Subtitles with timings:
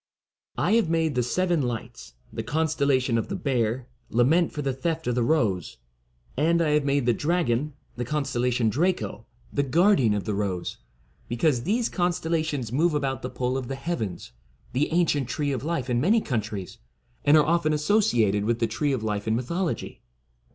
[0.57, 4.73] I have made the Seven Lights, the constel lation of the Bear, lament for the
[4.73, 5.77] theft of the Rose,
[6.35, 10.77] and I have made the Dragon, the con stellation Draco, the guardian of the Rose,
[11.27, 14.31] be cause these constellations move about the pole of the heavens,
[14.73, 16.79] the ancient Tree of Life in many countries,
[17.23, 20.01] and are often associated with the Tree of Life in mythology.